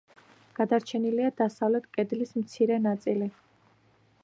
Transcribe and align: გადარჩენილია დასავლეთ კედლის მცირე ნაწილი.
გადარჩენილია 0.59 1.29
დასავლეთ 1.41 1.85
კედლის 1.97 2.35
მცირე 2.43 2.81
ნაწილი. 2.89 3.31